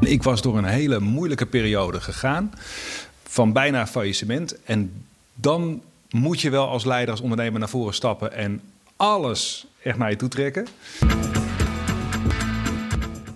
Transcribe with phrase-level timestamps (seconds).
[0.00, 2.52] Ik was door een hele moeilijke periode gegaan,
[3.22, 4.62] van bijna faillissement.
[4.62, 5.04] En
[5.34, 8.60] dan moet je wel als leider, als ondernemer naar voren stappen en
[8.96, 10.66] alles echt naar je toe trekken.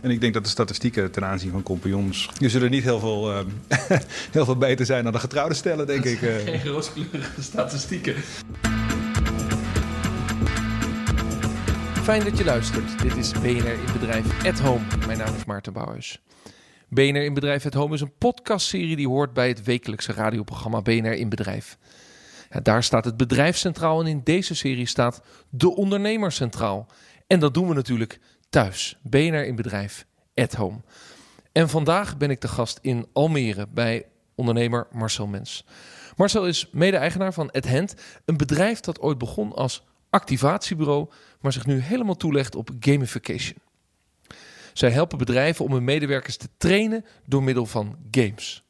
[0.01, 2.31] En ik denk dat de statistieken ten aanzien van compagnons...
[2.39, 3.39] je zullen niet heel veel, uh,
[4.33, 6.21] heel veel beter zijn dan de getrouwde stellen, denk ik.
[6.21, 6.37] Uh.
[6.37, 8.15] Geen rooskleurige statistieken.
[12.03, 13.03] Fijn dat je luistert.
[13.03, 14.85] Dit is BNR in Bedrijf at Home.
[15.07, 16.21] Mijn naam is Maarten Bouwhuis.
[16.95, 21.13] BNR in Bedrijf at Home is een podcastserie die hoort bij het wekelijkse radioprogramma BNR
[21.13, 21.79] in Bedrijf.
[22.51, 26.87] Ja, daar staat het bedrijf centraal en in deze serie staat de ondernemer centraal.
[27.27, 28.21] En dat doen we natuurlijk
[28.51, 28.99] thuis.
[29.03, 30.81] BNR in Bedrijf at Home.
[31.53, 35.65] En vandaag ben ik de gast in Almere bij ondernemer Marcel Mens.
[36.17, 41.09] Marcel is mede-eigenaar van Adhand, een bedrijf dat ooit begon als activatiebureau,
[41.41, 43.62] maar zich nu helemaal toelegt op gamification.
[44.73, 48.65] Zij helpen bedrijven om hun medewerkers te trainen door middel van games.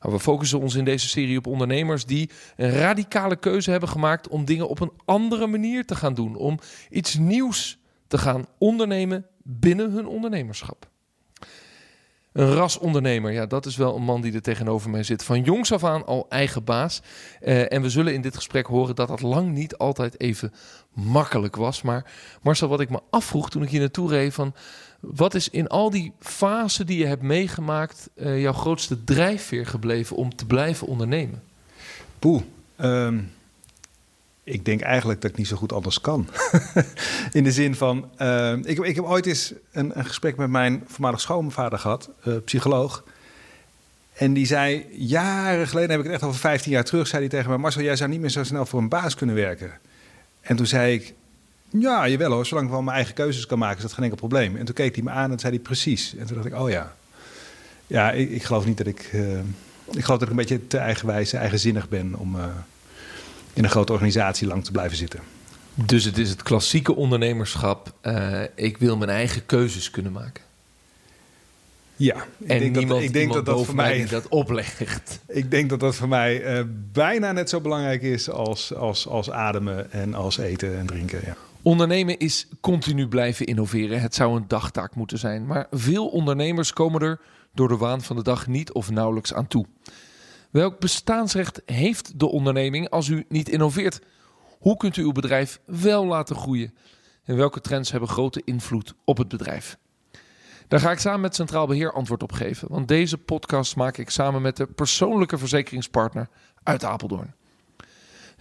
[0.00, 4.28] Nou, we focussen ons in deze serie op ondernemers die een radicale keuze hebben gemaakt
[4.28, 6.58] om dingen op een andere manier te gaan doen, om
[6.90, 10.92] iets nieuws te gaan ondernemen binnen hun ondernemerschap.
[12.32, 15.24] Een rasondernemer, ja, dat is wel een man die er tegenover mij zit.
[15.24, 17.02] Van jongs af aan al eigen baas.
[17.42, 20.52] Uh, en we zullen in dit gesprek horen dat dat lang niet altijd even
[20.92, 21.82] makkelijk was.
[21.82, 24.54] Maar Marcel, wat ik me afvroeg toen ik hier naartoe reed van...
[25.14, 30.16] Wat is in al die fasen die je hebt meegemaakt uh, jouw grootste drijfveer gebleven
[30.16, 31.42] om te blijven ondernemen?
[32.18, 32.42] Poeh,
[32.80, 33.30] um,
[34.44, 36.28] ik denk eigenlijk dat ik niet zo goed anders kan.
[37.32, 40.82] in de zin van, uh, ik, ik, heb ooit eens een, een, gesprek met mijn
[40.86, 43.04] voormalig schoonvader gehad, uh, psycholoog.
[44.12, 47.30] En die zei, jaren geleden, heb ik het echt over 15 jaar terug, zei hij
[47.30, 49.72] tegen mij: Marcel, jij zou niet meer zo snel voor een baas kunnen werken.
[50.40, 51.14] En toen zei ik,
[51.80, 54.18] ja, jawel hoor, zolang ik wel mijn eigen keuzes kan maken, is dat geen enkel
[54.18, 54.56] probleem.
[54.56, 56.16] En toen keek hij me aan en zei hij precies.
[56.16, 56.96] En toen dacht ik, oh ja.
[57.86, 59.10] Ja, ik, ik geloof niet dat ik.
[59.14, 59.38] Uh,
[59.90, 62.44] ik geloof dat ik een beetje te eigenwijs, eigenzinnig ben om uh,
[63.52, 65.20] in een grote organisatie lang te blijven zitten.
[65.74, 67.92] Dus het is het klassieke ondernemerschap.
[68.02, 70.42] Uh, ik wil mijn eigen keuzes kunnen maken.
[71.96, 75.20] Ja, ik en denk niemand, dat, ik denk dat dat voor mij dat oplegt.
[75.26, 79.30] Ik denk dat dat voor mij uh, bijna net zo belangrijk is als, als, als
[79.30, 81.20] ademen en als eten en drinken.
[81.24, 81.36] Ja.
[81.64, 84.00] Ondernemen is continu blijven innoveren.
[84.00, 85.46] Het zou een dagtaak moeten zijn.
[85.46, 87.20] Maar veel ondernemers komen er
[87.52, 89.66] door de waan van de dag niet of nauwelijks aan toe.
[90.50, 94.00] Welk bestaansrecht heeft de onderneming als u niet innoveert?
[94.58, 96.74] Hoe kunt u uw bedrijf wel laten groeien?
[97.24, 99.78] En welke trends hebben grote invloed op het bedrijf?
[100.68, 102.68] Daar ga ik samen met Centraal Beheer antwoord op geven.
[102.70, 106.28] Want deze podcast maak ik samen met de persoonlijke verzekeringspartner
[106.62, 107.34] uit Apeldoorn.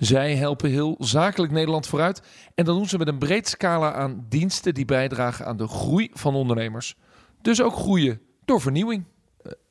[0.06, 2.22] Zij helpen heel zakelijk Nederland vooruit.
[2.56, 6.09] En dat doen ze met een breed scala aan diensten die bijdragen aan de groei
[6.14, 6.96] van ondernemers.
[7.41, 9.03] Dus ook groeien door vernieuwing.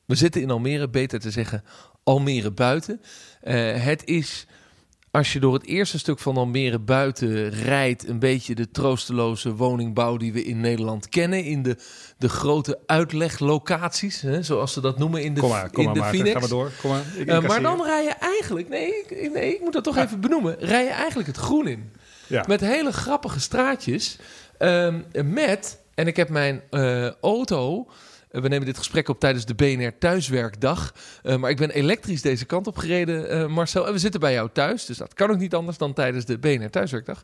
[0.05, 1.65] We zitten in Almere, beter te zeggen
[2.03, 3.01] Almere buiten.
[3.43, 4.47] Uh, het is
[5.13, 10.17] als je door het eerste stuk van Almere buiten rijdt, een beetje de troosteloze woningbouw
[10.17, 11.45] die we in Nederland kennen.
[11.45, 11.77] In de,
[12.19, 15.95] de grote uitleglocaties, hè, zoals ze dat noemen in de, kom maar, kom in maar,
[15.95, 16.35] de Maarten, Phoenix.
[16.35, 16.73] Ga maar door.
[16.81, 19.85] Kom maar, ik, uh, maar dan rij je eigenlijk, nee, ik, nee, ik moet dat
[19.85, 20.05] toch ja.
[20.05, 21.93] even benoemen, rij je eigenlijk het groen in.
[22.27, 22.45] Ja.
[22.47, 24.19] Met hele grappige straatjes.
[24.59, 27.89] Um, met, en ik heb mijn uh, auto.
[28.33, 30.95] We nemen dit gesprek op tijdens de BNR Thuiswerkdag.
[31.23, 33.87] Uh, maar ik ben elektrisch deze kant op gereden, uh, Marcel.
[33.87, 34.87] En we zitten bij jou thuis.
[34.87, 37.23] Dus dat kan ook niet anders dan tijdens de BNR Thuiswerkdag.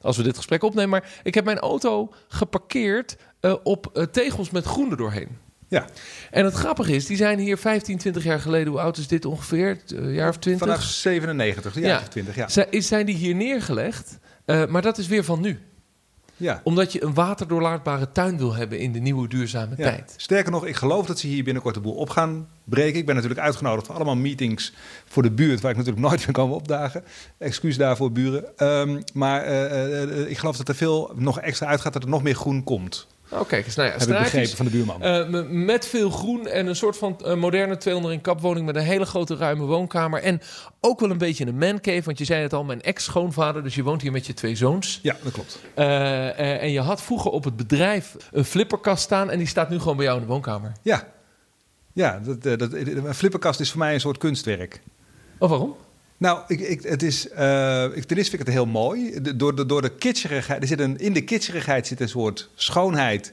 [0.00, 0.90] Als we dit gesprek opnemen.
[0.90, 3.16] Maar ik heb mijn auto geparkeerd
[3.62, 5.28] op tegels met groen er doorheen.
[5.68, 5.86] Ja.
[6.30, 8.68] En het grappige is, die zijn hier 15, 20 jaar geleden.
[8.72, 9.78] Hoe oud is dit ongeveer?
[9.86, 10.66] Een jaar of 20?
[10.66, 11.98] Vanaf 97, een jaar ja.
[11.98, 12.80] of 20, ja.
[12.80, 14.18] Zijn die hier neergelegd?
[14.68, 15.58] maar dat is weer van nu.
[16.38, 16.60] Ja.
[16.64, 19.82] Omdat je een waterdoorlaatbare tuin wil hebben in de nieuwe duurzame ja.
[19.82, 20.14] tijd.
[20.16, 22.98] Sterker nog, ik geloof dat ze hier binnenkort de boel op gaan breken.
[22.98, 24.72] Ik ben natuurlijk uitgenodigd voor allemaal meetings
[25.04, 27.04] voor de buurt, waar ik natuurlijk nooit ben komen opdagen.
[27.38, 28.44] Excuus daarvoor, buren.
[28.56, 32.22] Um, maar uh, uh, ik geloof dat er veel nog extra uitgaat, dat er nog
[32.22, 33.06] meer groen komt.
[33.30, 33.74] Oh, kijk eens.
[33.74, 35.04] Nou ja, Heb ik begrepen van de buurman.
[35.04, 38.82] Uh, met veel groen en een soort van uh, moderne 200 in kapwoning met een
[38.82, 40.22] hele grote ruime woonkamer.
[40.22, 40.40] En
[40.80, 43.62] ook wel een beetje een mancave, want je zei het al, mijn ex-schoonvader.
[43.62, 44.98] Dus je woont hier met je twee zoons.
[45.02, 45.58] Ja, dat klopt.
[45.76, 49.78] Uh, en je had vroeger op het bedrijf een flipperkast staan en die staat nu
[49.78, 50.72] gewoon bij jou in de woonkamer.
[50.82, 51.08] Ja,
[51.92, 54.80] ja dat, dat, een flipperkast is voor mij een soort kunstwerk.
[55.38, 55.76] Oh, waarom?
[56.18, 59.20] Nou, ik, ik, het is, uh, ik, ten eerste vind ik het heel mooi.
[59.36, 63.32] Door, de, door de kitscherigheid, er zit een, in de kitscherigheid zit een soort schoonheid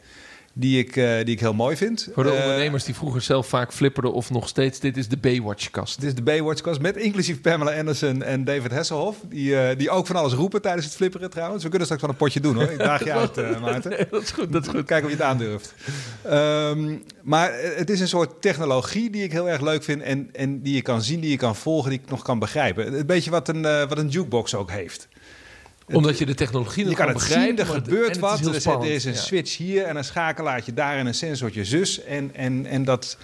[0.58, 2.08] die ik, uh, die ik heel mooi vind.
[2.14, 5.18] Voor de uh, ondernemers die vroeger zelf vaak flipperden of nog steeds, dit is de
[5.18, 6.00] Baywatch-kast.
[6.00, 9.20] Dit is de Baywatch-kast met inclusief Pamela Anderson en David Hasselhoff.
[9.30, 11.64] Die, uh, die ook van alles roepen tijdens het flipperen trouwens.
[11.64, 12.72] We kunnen straks wel een potje doen hoor.
[12.72, 13.92] Ik daag je uit, Maarten.
[13.92, 14.86] Nee, dat is goed, dat is goed.
[14.86, 15.74] Kijken of je het aandurft.
[16.32, 20.62] Um, maar het is een soort technologie die ik heel erg leuk vind en, en
[20.62, 23.00] die je kan zien, die je kan volgen, die ik nog kan begrijpen.
[23.00, 25.08] Een beetje wat een, wat een jukebox ook heeft
[25.86, 27.58] omdat je de technologie nog je kan, kan het begrijpen.
[27.58, 28.40] zien, er gebeurt wat.
[28.40, 32.04] Er is, er is, een switch hier en een schakelaartje daar en een sensortje zus.
[32.04, 33.18] En, en, en dat...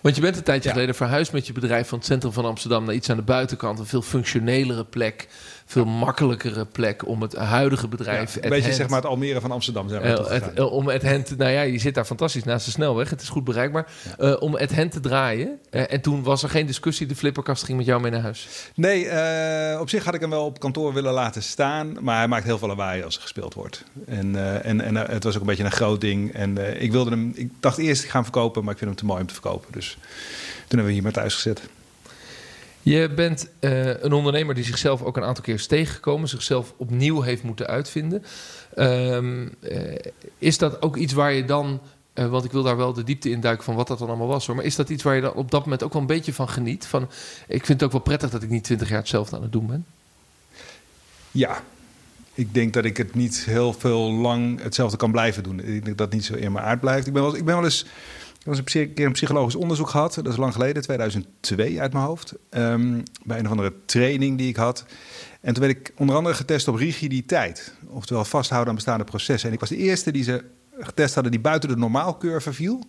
[0.00, 0.74] Want je bent een tijdje ja.
[0.74, 3.78] geleden verhuisd met je bedrijf van het centrum van Amsterdam naar iets aan de buitenkant.
[3.78, 5.28] Een veel functionelere plek
[5.70, 8.34] veel makkelijkere plek om het huidige bedrijf.
[8.34, 9.88] Ja, een beetje zeg maar het Almere van Amsterdam.
[9.88, 12.70] Zijn uh, het, uh, om het hen, nou ja, je zit daar fantastisch naast de
[12.70, 13.10] snelweg.
[13.10, 13.86] Het is goed bereikbaar.
[14.18, 14.28] Ja.
[14.28, 15.58] Uh, om het hen te draaien.
[15.70, 17.06] en toen was er geen discussie.
[17.06, 18.48] De flipperkast ging met jou mee naar huis.
[18.74, 19.00] Nee,
[19.80, 21.96] op zich had ik hem wel op kantoor willen laten staan.
[22.00, 23.84] Maar hij maakt heel veel lawaai als er gespeeld wordt.
[24.06, 26.34] En, en, en het was ook een beetje een groot ding.
[26.34, 27.32] En ik wilde hem.
[27.34, 29.34] Ik dacht eerst ik ga hem verkopen, maar ik vind hem te mooi om te
[29.34, 29.72] verkopen.
[29.72, 31.60] Dus toen hebben we hier maar thuis gezet.
[32.82, 37.20] Je bent uh, een ondernemer die zichzelf ook een aantal keer is tegengekomen, zichzelf opnieuw
[37.20, 38.24] heeft moeten uitvinden.
[38.76, 39.94] Um, uh,
[40.38, 41.80] is dat ook iets waar je dan,
[42.14, 44.26] uh, want ik wil daar wel de diepte in duiken van wat dat dan allemaal
[44.26, 46.08] was hoor, maar is dat iets waar je dan op dat moment ook wel een
[46.08, 46.86] beetje van geniet?
[46.86, 47.02] Van,
[47.46, 49.66] ik vind het ook wel prettig dat ik niet twintig jaar hetzelfde aan het doen
[49.66, 49.86] ben.
[51.30, 51.62] Ja,
[52.34, 55.60] ik denk dat ik het niet heel veel lang hetzelfde kan blijven doen.
[55.60, 57.06] Ik denk dat dat niet zo in mijn aard blijft.
[57.06, 57.86] Ik ben wel, ik ben wel eens
[58.40, 60.14] ik was een keer een psychologisch onderzoek gehad.
[60.14, 62.34] Dat is lang geleden, 2002 uit mijn hoofd.
[62.50, 64.84] Um, bij een of andere training die ik had.
[65.40, 67.74] En toen werd ik onder andere getest op rigiditeit.
[67.88, 69.48] Oftewel vasthouden aan bestaande processen.
[69.48, 70.44] En ik was de eerste die ze
[70.78, 72.86] getest hadden die buiten de normaalcurve viel.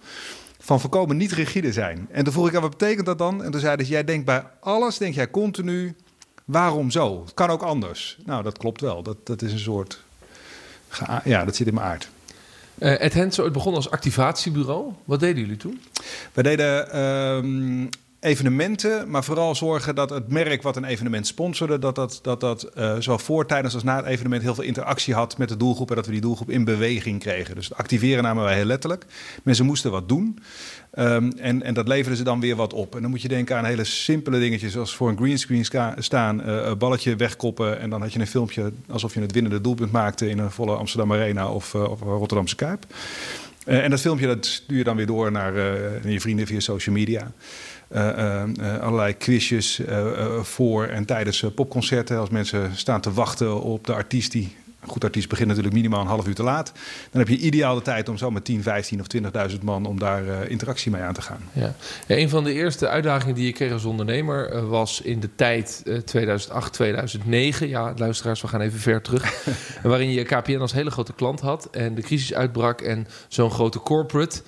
[0.59, 2.07] Van voorkomen niet rigide zijn.
[2.11, 3.43] En toen vroeg ik, wat betekent dat dan?
[3.43, 5.95] En toen zeiden ze, jij denkt bij alles, denk jij continu,
[6.45, 7.21] waarom zo?
[7.21, 8.17] Het kan ook anders.
[8.25, 9.03] Nou, dat klopt wel.
[9.03, 10.03] Dat, dat is een soort,
[11.23, 12.09] ja, dat zit in mijn aard.
[12.81, 14.93] Uh, Ed ooit begon als activatiebureau.
[15.05, 15.81] Wat deden jullie toen?
[16.33, 17.89] We deden um,
[18.21, 22.69] evenementen, maar vooral zorgen dat het merk wat een evenement sponsorde, dat dat, dat, dat
[22.77, 25.89] uh, zowel voor, tijdens als na het evenement heel veel interactie had met de doelgroep
[25.89, 27.55] en dat we die doelgroep in beweging kregen.
[27.55, 29.05] Dus activeren namen wij heel letterlijk.
[29.43, 30.39] Mensen moesten wat doen.
[30.99, 32.95] Um, en, en dat leverden ze dan weer wat op.
[32.95, 35.65] En dan moet je denken aan hele simpele dingetjes, zoals voor een greenscreen
[35.97, 39.61] staan, uh, een balletje wegkoppen en dan had je een filmpje alsof je het winnende
[39.61, 42.85] doelpunt maakte in een volle Amsterdam Arena of, uh, of Rotterdamse Kuip.
[43.65, 46.95] En dat filmpje dat stuur je dan weer door naar, naar je vrienden via social
[46.95, 47.31] media.
[47.95, 49.81] Uh, uh, allerlei quizjes
[50.41, 52.17] voor en tijdens popconcerten.
[52.17, 56.01] Als mensen staan te wachten op de artiest die een goed artiest begint natuurlijk minimaal
[56.01, 56.71] een half uur te laat.
[57.11, 59.05] Dan heb je ideaal de tijd om zo met 10, 15 of
[59.51, 61.41] 20.000 man om daar uh, interactie mee aan te gaan.
[61.53, 61.75] Ja.
[62.07, 62.15] ja.
[62.17, 65.81] een van de eerste uitdagingen die je kreeg als ondernemer uh, was in de tijd
[65.85, 67.67] uh, 2008, 2009.
[67.67, 69.45] Ja, luisteraars, we gaan even ver terug.
[69.83, 73.79] waarin je KPN als hele grote klant had en de crisis uitbrak en zo'n grote
[73.79, 74.41] corporate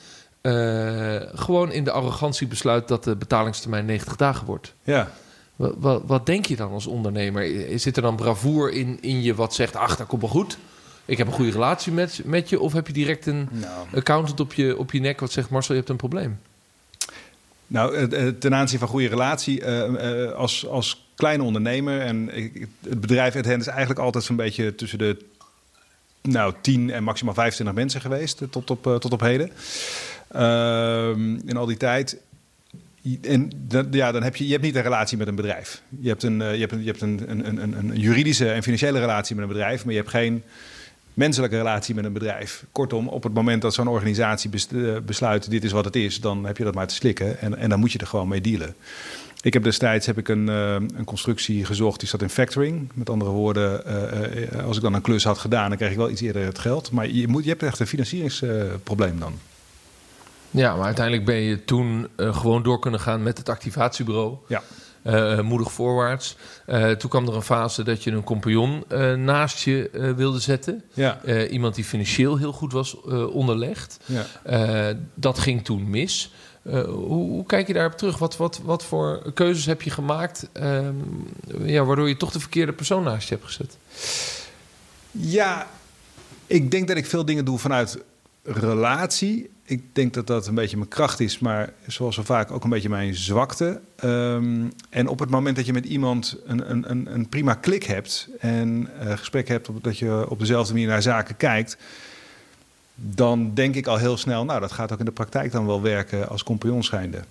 [0.43, 4.73] uh, gewoon in de arrogantie besluit dat de betalingstermijn 90 dagen wordt.
[4.83, 5.11] Ja.
[5.55, 7.79] Wat, wat, wat, denk je dan als ondernemer?
[7.79, 10.57] Zit er dan bravoer in, in je wat zegt, ach, dat komt wel goed?
[11.05, 12.59] Ik heb een goede relatie met, met je.
[12.59, 13.87] Of heb je direct een nou.
[13.95, 16.39] accountant op je, op je nek wat zegt, Marcel, je hebt een probleem?
[17.67, 18.07] Nou,
[18.37, 19.65] ten aanzien van goede relatie,
[20.35, 22.01] als, als kleine ondernemer...
[22.01, 22.29] en
[22.79, 25.25] het bedrijf het is eigenlijk altijd zo'n beetje tussen de
[26.21, 29.51] nou, 10 en maximaal 25 mensen geweest tot op, tot op heden.
[30.35, 31.09] Uh,
[31.45, 32.17] in al die tijd.
[33.21, 33.51] En
[33.91, 35.81] ja, dan heb je, je hebt niet een relatie met een bedrijf.
[35.99, 38.63] Je hebt, een, uh, je hebt, een, je hebt een, een, een, een, juridische en
[38.63, 40.43] financiële relatie met een bedrijf, maar je hebt geen
[41.13, 42.65] menselijke relatie met een bedrijf.
[42.71, 44.49] Kortom, op het moment dat zo'n organisatie
[45.05, 47.69] besluit dit is wat het is, dan heb je dat maar te slikken en, en
[47.69, 48.75] dan moet je er gewoon mee dealen.
[49.41, 52.89] Ik heb destijds heb ik een, uh, een constructie gezocht die zat in factoring.
[52.93, 53.85] Met andere woorden,
[54.65, 56.91] als ik dan een klus had gedaan, dan kreeg ik wel iets eerder het geld.
[56.91, 59.33] Maar je, moet, je hebt echt een financieringsprobleem dan.
[60.53, 64.37] Ja, maar uiteindelijk ben je toen uh, gewoon door kunnen gaan met het activatiebureau.
[64.47, 64.61] Ja.
[65.05, 66.35] Uh, moedig voorwaarts.
[66.67, 68.83] Uh, toen kwam er een fase dat je een compagnon
[69.25, 70.83] naast je wilde zetten.
[70.93, 71.21] Ja.
[71.49, 73.99] iemand die financieel heel goed was onderlegd.
[74.05, 74.93] Ja.
[75.13, 76.33] dat ging toen mis.
[76.63, 78.17] Hoe, hoe, kijk je daarop terug?
[78.17, 80.95] Wat, wat, wat voor keuzes heb je gemaakt ehm,
[81.63, 83.77] ja, waardoor je toch de verkeerde persoon naast je hebt gezet?
[85.11, 85.67] Ja,
[86.47, 87.97] ik denk dat ik veel dingen doe vanuit
[88.43, 92.63] relatie ik denk dat dat een beetje mijn kracht is, maar zoals zo vaak ook
[92.63, 93.81] een beetje mijn zwakte.
[94.03, 98.27] Um, en op het moment dat je met iemand een, een, een prima klik hebt
[98.39, 101.77] en uh, gesprek hebt, dat je op dezelfde manier naar zaken kijkt,
[102.95, 105.81] dan denk ik al heel snel, nou, dat gaat ook in de praktijk dan wel
[105.81, 107.23] werken als compagnon schijnde.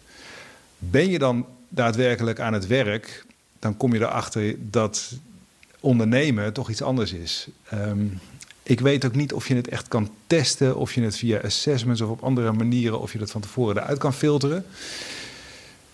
[0.78, 3.26] Ben je dan daadwerkelijk aan het werk,
[3.58, 5.12] dan kom je erachter dat
[5.80, 7.48] ondernemen toch iets anders is.
[7.74, 8.20] Um,
[8.62, 12.00] ik weet ook niet of je het echt kan testen, of je het via assessments
[12.00, 14.64] of op andere manieren, of je dat van tevoren eruit kan filteren.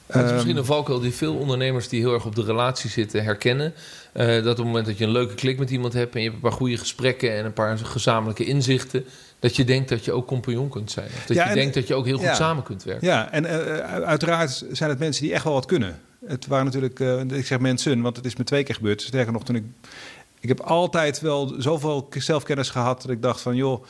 [0.06, 3.24] Het is misschien een valkuil die veel ondernemers die heel erg op de relatie zitten
[3.24, 3.74] herkennen.
[4.14, 6.28] Uh, dat op het moment dat je een leuke klik met iemand hebt en je
[6.28, 9.04] hebt een paar goede gesprekken en een paar gezamenlijke inzichten,
[9.38, 11.06] dat je denkt dat je ook compagnon kunt zijn.
[11.16, 13.06] Of dat je denkt dat je ook heel goed samen kunt werken.
[13.06, 13.50] Ja, en uh,
[14.04, 16.00] uiteraard zijn het mensen die echt wel wat kunnen.
[16.26, 19.02] Het waren natuurlijk, uh, ik zeg mensen, want het is me twee keer gebeurd.
[19.02, 19.64] Sterker nog, toen ik.
[20.40, 23.84] Ik heb altijd wel zoveel zelfkennis gehad dat ik dacht van joh,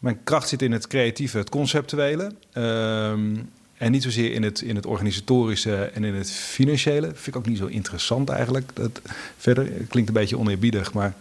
[0.00, 2.32] mijn kracht zit in het creatieve, het conceptuele.
[2.52, 3.36] Ehm,
[3.76, 7.06] en niet zozeer in het, in het organisatorische en in het financiële.
[7.06, 8.70] Vind ik ook niet zo interessant eigenlijk.
[8.74, 9.00] Dat,
[9.36, 11.14] verder klinkt een beetje oneerbiedig, maar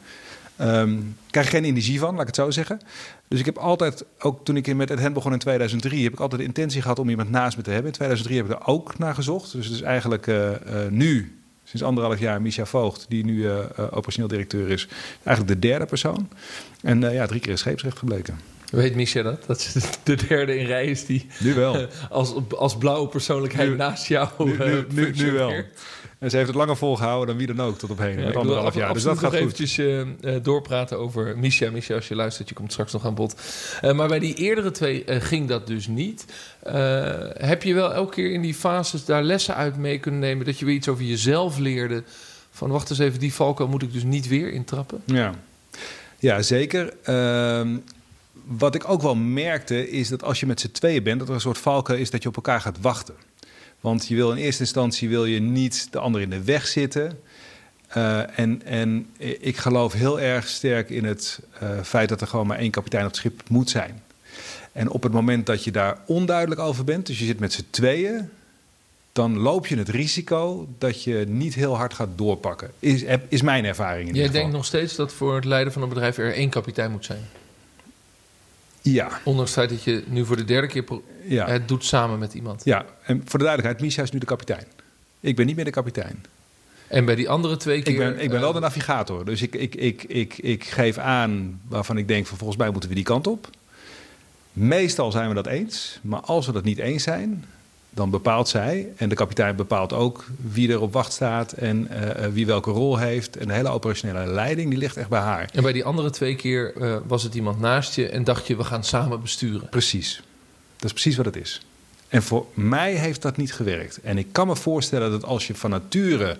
[0.62, 2.80] um, krijg geen energie van, laat ik het zo zeggen.
[3.28, 6.20] Dus ik heb altijd, ook toen ik met het hen begon in 2003, heb ik
[6.20, 7.88] altijd de intentie gehad om iemand naast me te hebben.
[7.88, 9.52] In 2003 heb ik er ook naar gezocht.
[9.52, 10.56] Dus het is eigenlijk uh, uh,
[10.90, 11.40] nu,
[11.78, 14.88] sinds anderhalf jaar, Micha Voogd, die nu uh, operationeel directeur is,
[15.24, 16.30] eigenlijk de derde persoon.
[16.82, 18.40] En ja, drie keer is scheepsrecht gebleken.
[18.72, 19.44] Weet Micha dat?
[19.46, 21.88] Dat is de derde in rij is die nu wel.
[22.10, 24.30] als, als blauwe persoonlijkheid naast jou.
[24.38, 25.54] Nu, nu, nu, nu wel.
[26.26, 28.20] En ze heeft het langer volgehouden dan wie dan ook tot op heen.
[28.20, 28.94] Ja, met anderhalf jaar.
[28.94, 30.06] Dus dat gaat nog eventjes uh,
[30.42, 31.72] doorpraten over Misha.
[31.72, 33.36] Misha, als je luistert, je komt straks nog aan bod.
[33.84, 36.26] Uh, maar bij die eerdere twee uh, ging dat dus niet.
[37.38, 40.46] heb je wel elke keer in die fases daar lessen uit mee kunnen nemen?
[40.46, 42.04] Dat je weer iets over jezelf leerde?
[42.52, 45.02] Van wacht eens even, die valkuil moet ik dus niet weer intrappen?
[45.06, 45.34] Ja,
[46.20, 46.94] ja zeker.
[47.04, 47.78] Ehm,
[48.46, 51.20] wat ik ook wel merkte is dat als je met z'n tweeën bent...
[51.20, 53.16] dat er een soort valkuil is dat je op elkaar gaat wachten.
[53.86, 57.20] Want je wil in eerste instantie wil je niet de ander in de weg zitten.
[57.98, 62.48] Uh, en, en ik geloof heel erg sterk in het uh, feit dat er gewoon
[62.48, 64.04] maar één kapitein op het schip moet zijn.
[64.72, 67.66] En op het moment dat je daar onduidelijk over bent, dus je zit met z'n
[67.70, 68.30] tweeën,
[69.12, 72.72] dan loop je het risico dat je niet heel hard gaat doorpakken.
[72.80, 74.10] Is, is mijn ervaring.
[74.10, 76.92] In Jij denkt nog steeds dat voor het leiden van een bedrijf er één kapitein
[76.92, 77.26] moet zijn?
[78.94, 79.22] Ja.
[79.24, 80.84] Ondanks het feit dat je nu voor de derde keer
[81.28, 81.48] ja.
[81.48, 82.62] het doet samen met iemand.
[82.66, 84.66] Ja, en voor de duidelijkheid, Misha is nu de kapitein.
[85.20, 86.26] Ik ben niet meer de kapitein.
[86.88, 87.94] En bij die andere twee keer...
[87.94, 89.26] Ik ben, ik ben wel de navigator.
[89.26, 92.90] Dus ik, ik, ik, ik, ik geef aan waarvan ik denk van volgens mij moeten
[92.90, 93.50] we die kant op.
[94.54, 96.00] Meestal zijn we dat eens.
[96.02, 97.46] Maar als we dat niet eens zijn,
[97.96, 98.88] dan bepaalt zij.
[98.98, 102.98] En de kapitein bepaalt ook wie er op wacht staat en uh, wie welke rol
[102.98, 103.38] heeft.
[103.38, 105.50] En de hele operationele leiding die ligt echt bij haar.
[105.54, 108.56] En bij die andere twee keer uh, was het iemand naast je en dacht je,
[108.56, 109.70] we gaan samen besturen.
[109.70, 110.22] Precies.
[110.76, 111.62] Dat is precies wat het is.
[112.08, 114.00] En voor mij heeft dat niet gewerkt.
[114.02, 116.38] En ik kan me voorstellen dat als je van nature,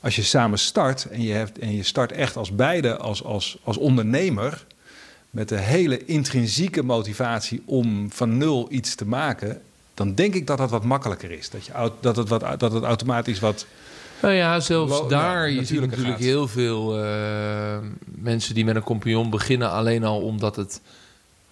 [0.00, 3.58] als je samen start en je, hebt, en je start echt als beide als, als,
[3.64, 4.66] als ondernemer,
[5.30, 9.62] met de hele intrinsieke motivatie om van nul iets te maken,
[9.96, 11.50] dan denk ik dat dat wat makkelijker is.
[11.50, 13.66] Dat, je, dat, het, wat, dat het automatisch wat.
[14.22, 15.50] Nou ja, zelfs daar.
[15.50, 20.20] Ja, je ziet natuurlijk heel veel uh, mensen die met een compagnon beginnen alleen al
[20.20, 20.80] omdat het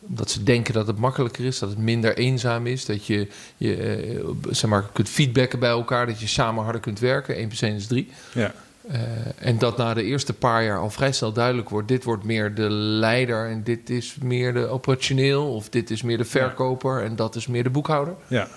[0.09, 4.07] omdat ze denken dat het makkelijker is, dat het minder eenzaam is, dat je, je
[4.15, 7.37] uh, zeg maar, kunt feedbacken bij elkaar, dat je samen harder kunt werken.
[7.37, 8.11] 1 plus 1 is 3.
[8.35, 8.55] Ja.
[8.91, 8.99] Uh,
[9.39, 12.55] en dat na de eerste paar jaar al vrij snel duidelijk wordt: dit wordt meer
[12.55, 17.17] de leider en dit is meer de operationeel, of dit is meer de verkoper en
[17.17, 18.15] dat is meer de boekhouder.
[18.27, 18.49] Ja.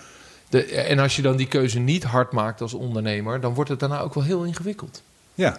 [0.49, 3.79] De, en als je dan die keuze niet hard maakt als ondernemer, dan wordt het
[3.79, 5.01] daarna ook wel heel ingewikkeld.
[5.33, 5.57] Ja,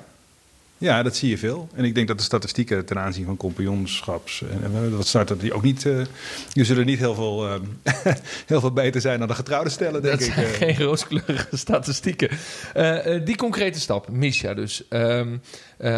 [0.78, 1.68] ja, dat zie je veel.
[1.74, 4.42] En ik denk dat de statistieken ten aanzien van compagnonschaps...
[4.62, 5.84] en dat staat die ook niet...
[5.84, 6.04] Uh,
[6.52, 7.54] je zullen niet heel veel, uh,
[8.46, 10.34] heel veel beter zijn dan de getrouwde stellen, denk dat ik.
[10.34, 10.52] zijn uh.
[10.52, 12.30] geen rooskleurige statistieken.
[13.24, 14.82] die concrete stap, Misha dus.
[14.90, 15.40] Um,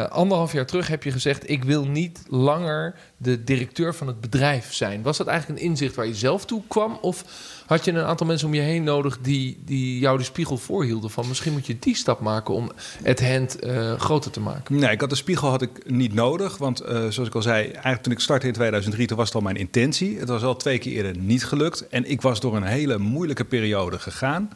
[0.08, 1.50] anderhalf jaar terug heb je gezegd...
[1.50, 5.02] ik wil niet langer de directeur van het bedrijf zijn.
[5.02, 6.98] Was dat eigenlijk een inzicht waar je zelf toe kwam?
[7.00, 7.24] Of
[7.66, 11.10] had je een aantal mensen om je heen nodig die, die jou de spiegel voorhielden
[11.10, 12.70] van misschien moet je die stap maken om
[13.02, 14.78] het hand uh, groter te maken?
[14.78, 17.64] Nee, ik had de spiegel had ik niet nodig, want uh, zoals ik al zei,
[17.64, 20.18] eigenlijk toen ik startte in 2003, toen was het al mijn intentie.
[20.18, 23.44] Het was al twee keer eerder niet gelukt en ik was door een hele moeilijke
[23.44, 24.50] periode gegaan,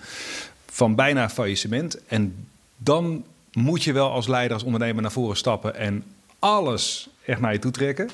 [0.66, 2.04] van bijna faillissement.
[2.06, 6.04] En dan moet je wel als leider, als ondernemer naar voren stappen en
[6.44, 8.10] alles echt naar je toe trekken.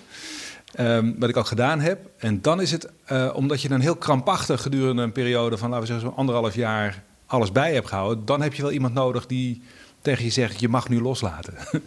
[0.81, 2.11] Um, wat ik ook gedaan heb.
[2.17, 5.87] En dan is het, uh, omdat je dan heel krampachtig gedurende een periode van, laten
[5.87, 8.25] we zeggen, zo'n anderhalf jaar alles bij hebt gehouden.
[8.25, 9.63] Dan heb je wel iemand nodig die
[10.03, 11.55] tegen je zegt: je mag nu loslaten.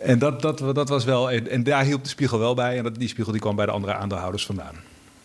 [0.00, 2.76] en dat, dat, dat was wel, en, en, daar hielp de spiegel wel bij.
[2.76, 4.74] En dat, die spiegel die kwam bij de andere aandeelhouders vandaan.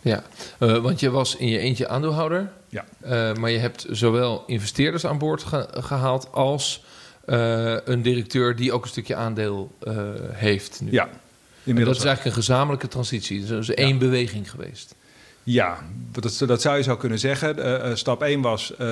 [0.01, 0.24] Ja,
[0.59, 2.51] uh, want je was in je eentje aandeelhouder.
[2.67, 2.86] Ja.
[3.03, 6.83] Uh, maar je hebt zowel investeerders aan boord ge gehaald als
[7.86, 9.71] een directeur die ook een stukje aandeel
[10.31, 10.81] heeft.
[10.81, 10.91] Nu.
[10.91, 11.09] Ja.
[11.63, 13.45] Inmiddels dat is eigenlijk een gezamenlijke transitie.
[13.45, 14.95] Dat is één beweging geweest.
[15.43, 15.77] Ja,
[16.12, 17.59] dat, dat zou je zo kunnen zeggen.
[17.59, 18.88] Uh, uh, stap 1 was uh,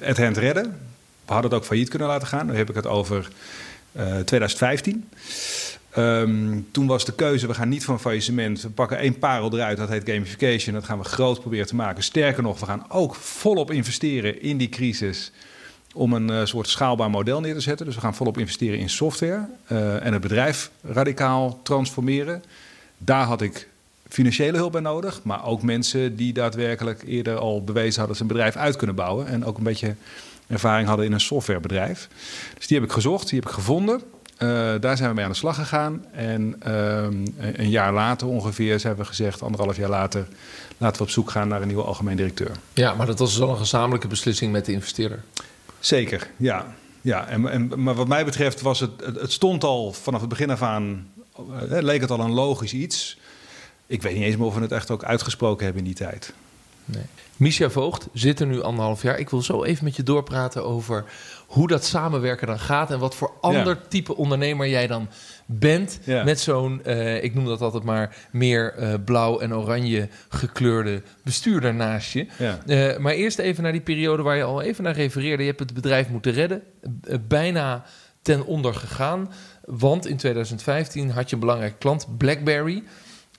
[0.00, 0.64] het hand redden.
[1.26, 2.46] We hadden het ook failliet kunnen laten gaan.
[2.46, 3.28] Dan heb ik het over
[4.24, 5.08] 2015.
[5.90, 8.62] Ehm, toen was de keuze, we gaan niet van faillissement.
[8.62, 10.74] We pakken één parel eruit, dat heet gamification.
[10.74, 12.02] Dat gaan we groot proberen te maken.
[12.02, 15.32] Sterker nog, we gaan ook volop investeren in die crisis
[15.94, 17.86] om een uh, soort schaalbaar model neer te zetten.
[17.86, 22.42] Dus we gaan volop investeren in software uh, en het bedrijf radicaal transformeren.
[22.98, 23.68] Daar had ik
[24.08, 28.22] financiële hulp bij nodig, maar ook mensen die daadwerkelijk eerder al bewezen hadden dat ze
[28.22, 29.94] een bedrijf uit kunnen bouwen en ook een beetje
[30.46, 32.08] ervaring hadden in een softwarebedrijf.
[32.56, 34.02] Dus die heb ik gezocht, die heb ik gevonden.
[34.38, 34.48] Uh,
[34.80, 36.04] daar zijn we mee aan de slag gegaan.
[36.12, 40.26] En um, een jaar later ongeveer zijn we gezegd, anderhalf jaar later,
[40.78, 42.50] laten we op zoek gaan naar een nieuwe algemeen directeur.
[42.72, 45.22] Ja, maar dat was wel een gezamenlijke beslissing met de investeerder.
[45.82, 46.74] Zeker, ja.
[47.00, 50.50] ja en, en, maar wat mij betreft was het, het stond al vanaf het begin
[50.50, 53.18] af aan, uh, leek het al een logisch iets.
[53.86, 56.34] Ik weet niet eens meer of we het echt ook uitgesproken hebben in die tijd.
[56.84, 57.04] Nee.
[57.36, 59.18] Misha Voogd zit er nu anderhalf jaar.
[59.18, 61.04] Ik wil zo even met je doorpraten over
[61.46, 63.88] hoe dat samenwerken dan gaat en wat voor ander ja.
[63.88, 65.08] type ondernemer jij dan
[65.46, 66.24] bent ja.
[66.24, 71.74] met zo'n, uh, ik noem dat altijd maar, meer uh, blauw en oranje gekleurde bestuurder
[71.74, 72.26] naast je.
[72.38, 72.58] Ja.
[72.66, 75.42] Uh, maar eerst even naar die periode waar je al even naar refereerde.
[75.42, 76.62] Je hebt het bedrijf moeten redden,
[77.28, 77.84] bijna
[78.22, 79.32] ten onder gegaan,
[79.64, 82.82] want in 2015 had je een belangrijke klant, BlackBerry.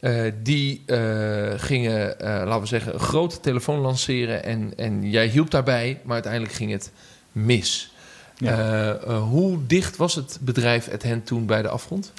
[0.03, 4.43] Uh, die uh, gingen, uh, laten we zeggen, een grote telefoon lanceren.
[4.43, 6.91] En, en jij hielp daarbij, maar uiteindelijk ging het
[7.31, 7.93] mis.
[8.37, 8.97] Ja.
[9.19, 12.13] hoe dicht was het bedrijf at hen toen bij de afgrond?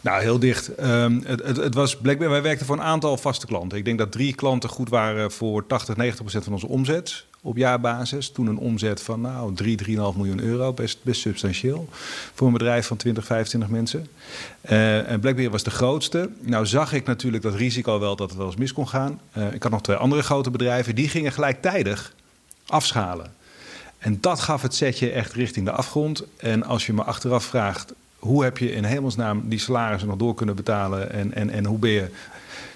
[0.00, 0.82] Nou, heel dicht.
[0.84, 2.32] Um, het, het, het, was Blackberry.
[2.32, 3.78] Wij werkten voor een aantal vaste klanten.
[3.78, 7.56] Ik denk dat drie klanten goed waren voor 80, 90 procent van onze omzet op
[7.56, 8.30] jaarbasis.
[8.30, 10.72] Toen een omzet van nou, 3, 3,5 miljoen euro.
[10.72, 11.88] Best, best substantieel
[12.34, 14.06] voor een bedrijf van 20, 25 mensen.
[14.70, 16.30] Uh, en BlackBerry was de grootste.
[16.40, 19.20] Nou zag ik natuurlijk dat risico wel dat het wel eens mis kon gaan.
[19.36, 20.94] Uh, ik had nog twee andere grote bedrijven.
[20.94, 22.14] Die gingen gelijktijdig
[22.66, 23.32] afschalen.
[23.98, 26.24] En dat gaf het setje echt richting de afgrond.
[26.36, 27.92] En als je me achteraf vraagt...
[28.20, 31.12] hoe heb je in hemelsnaam die salarissen nog door kunnen betalen...
[31.12, 32.08] en, en, en hoe ben je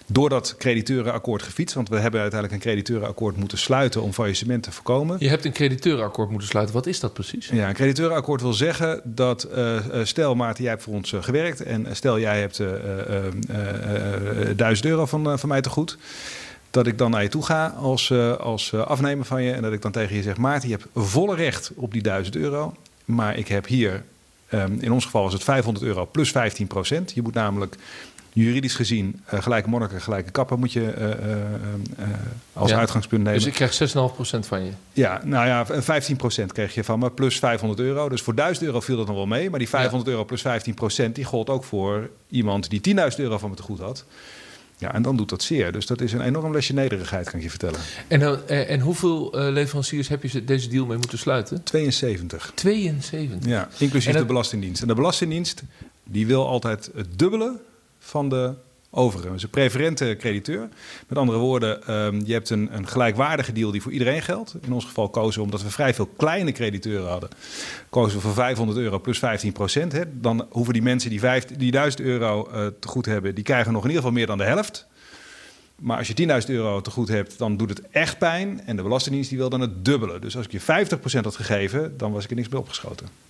[0.07, 1.75] door dat crediteurenakkoord gefietst.
[1.75, 5.17] Want we hebben uiteindelijk een crediteurenakkoord moeten sluiten om faillissement te voorkomen.
[5.19, 6.75] Je hebt een crediteurenakkoord moeten sluiten.
[6.75, 7.49] Wat is dat precies?
[7.49, 11.63] Ja, een crediteurenakkoord wil zeggen dat uh, stel Maarten, jij hebt voor ons uh, gewerkt
[11.63, 12.63] en stel jij hebt
[14.57, 15.99] duizend euro van, van mij te goed.
[16.71, 19.83] Dat ik dan naar je toe ga als, als afnemer van je en dat ik
[19.83, 22.75] dan tegen je zeg: Maarten, je hebt volle recht op die 1000 euro.
[23.05, 24.05] Maar ik heb hier,
[24.63, 27.13] um, in ons geval is het 500 euro plus 15 procent.
[27.13, 27.77] Je moet namelijk
[28.35, 32.15] juridisch gezien uh, gelijke monniken, gelijke kappen moet je uh, uh,
[32.53, 32.79] als ja.
[32.79, 33.39] uitgangspunt nemen.
[33.39, 33.95] Dus ik krijg
[34.43, 34.71] 6,5% van je?
[34.93, 38.09] Ja, nou ja, 15% kreeg je van me, plus 500 euro.
[38.09, 39.51] Dus voor 1000 euro viel dat nog wel mee.
[39.51, 40.11] Maar die 500 ja.
[40.11, 40.45] euro plus
[41.09, 44.05] 15% die gold ook voor iemand die 10.000 euro van me te goed had.
[44.79, 45.73] Ja, en dan doet dat zeer.
[45.73, 47.81] Dus dat is een enorm lesje nederigheid, kan ik je vertellen.
[48.09, 51.63] En, uh, en hoeveel uh, leveranciers heb je deze deal mee moeten sluiten?
[51.63, 52.53] 72.
[52.55, 53.51] 72?
[53.51, 54.21] Ja, inclusief dat...
[54.21, 54.83] de Belastingdienst.
[54.83, 55.63] En de Belastingdienst
[56.05, 57.61] die wil altijd het dubbele
[57.99, 58.55] van de
[58.95, 59.33] overige.
[59.33, 60.69] Dus een preferente crediteur.
[61.09, 64.55] Met andere woorden, um, je hebt een, een, gelijkwaardige deal die voor iedereen geldt.
[64.61, 67.31] In ons geval kozen we, omdat we vrij veel kleine crediteuren hadden,
[67.91, 69.93] kozen we voor 500 euro plus 15 procent.
[69.93, 70.03] Hè.
[70.21, 73.73] Dan hoeven die mensen die, 5, die 1000 euro uh, te goed hebben, die krijgen
[73.73, 74.87] nog in ieder geval meer dan de helft.
[75.81, 78.61] Maar als je 10.000 euro te goed hebt, dan doet het echt pijn.
[78.67, 80.19] En de Belastingdienst die wil dan het dubbele.
[80.19, 83.24] Dus als ik je 50% had gegeven, dan was ik er niks meer opgeschoten.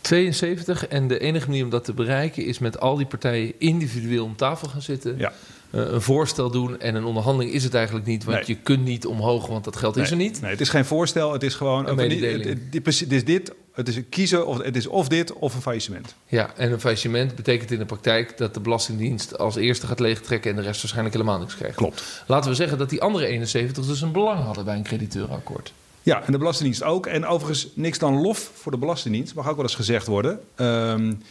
[0.00, 4.24] 72 en de enige manier om dat te bereiken is met al die partijen individueel
[4.24, 5.18] om tafel gaan zitten.
[5.18, 5.32] Ja.
[5.70, 8.46] Uh, een voorstel doen en een onderhandeling is het eigenlijk niet, want nee.
[8.46, 10.04] je kunt niet omhoog, want dat geld nee.
[10.04, 10.40] is er niet.
[10.40, 12.44] Nee, het is geen voorstel, het is gewoon een mededeling.
[12.44, 15.54] Het, het, het, het, is dit, het is kiezen of het is of dit of
[15.54, 16.14] een faillissement.
[16.26, 20.50] Ja, en een faillissement betekent in de praktijk dat de Belastingdienst als eerste gaat leegtrekken
[20.50, 21.76] en de rest waarschijnlijk helemaal niks krijgt.
[21.76, 22.22] Klopt.
[22.26, 25.72] Laten we zeggen dat die andere 71 dus een belang hadden bij een crediteurenakkoord.
[26.08, 27.06] Ja, en de Belastingdienst ook.
[27.06, 30.40] En overigens niks dan lof voor de Belastingdienst, mag ook wel eens gezegd worden.
[30.56, 31.22] Um,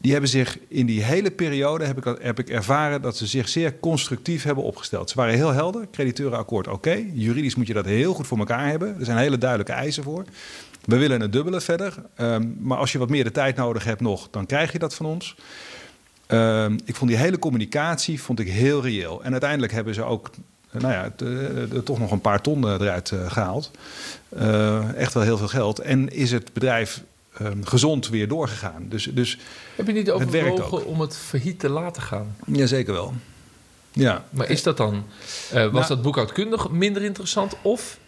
[0.00, 3.48] die hebben zich in die hele periode, heb ik, heb ik ervaren, dat ze zich
[3.48, 5.10] zeer constructief hebben opgesteld.
[5.10, 7.04] Ze waren heel helder, crediteurenakkoord oké.
[7.12, 8.96] Juridisch moet je dat heel goed voor elkaar hebben.
[8.98, 10.24] Er zijn hele duidelijke eisen voor.
[10.84, 11.94] We willen het dubbele verder.
[12.20, 14.94] Um, maar als je wat meer de tijd nodig hebt nog, dan krijg je dat
[14.94, 15.36] van ons.
[16.28, 19.24] Um, ik vond die hele communicatie vond ik heel reëel.
[19.24, 20.30] En uiteindelijk hebben ze ook
[20.70, 23.70] nou ja, het, uh, toch nog een paar ton eruit uh, gehaald.
[24.38, 25.78] Uh, echt wel heel veel geld.
[25.78, 27.02] En is het bedrijf
[27.40, 28.86] um, gezond weer doorgegaan.
[28.88, 29.38] Dus, dus
[29.76, 32.36] Heb je niet overwogen om het failliet te laten gaan?
[32.46, 33.14] Jazeker wel.
[33.92, 34.24] Ja.
[34.30, 35.04] Maar is dat dan,
[35.52, 37.98] was nou, dat boekhoudkundig minder interessant of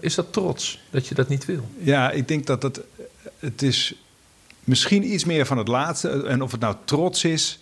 [0.00, 1.68] is dat trots dat je dat niet wil?
[1.78, 2.80] Ja, ik denk dat het,
[3.38, 3.94] het is
[4.64, 6.26] misschien iets meer van het laatste.
[6.26, 7.58] En of het nou trots is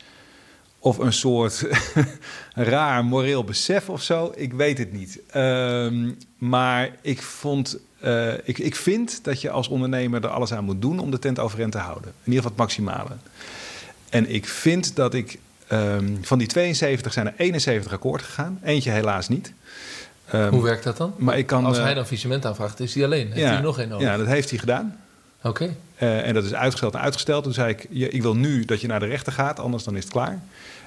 [0.78, 1.66] of een soort
[2.54, 4.32] raar moreel besef of zo.
[4.34, 5.20] Ik weet het niet.
[5.30, 10.64] Ehm, maar ik, vond, uh, ik, ik vind dat je als ondernemer er alles aan
[10.64, 12.08] moet doen om de tent overeind te houden.
[12.08, 13.10] In ieder geval het maximale.
[14.08, 15.38] En ik vind dat ik
[15.72, 18.58] um, van die 72 zijn er 71 akkoord gegaan.
[18.62, 19.52] Eentje helaas niet.
[20.34, 21.14] Um, Hoe werkt dat dan?
[21.16, 23.26] Maar ik kan, Als hij dan faillissement aanvraagt, is hij alleen.
[23.26, 24.06] Heeft ja, hij nog één nodig?
[24.06, 24.96] Ja, dat heeft hij gedaan.
[25.42, 25.76] Oké.
[26.02, 27.44] Uh, en dat is uitgesteld en uitgesteld.
[27.44, 30.02] Toen zei ik, ik wil nu dat je naar de rechter gaat, anders dan is
[30.02, 30.42] het klaar.